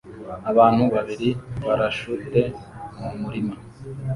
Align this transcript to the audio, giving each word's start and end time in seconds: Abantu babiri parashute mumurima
Abantu 0.51 0.83
babiri 0.93 1.29
parashute 1.63 2.41
mumurima 2.99 3.55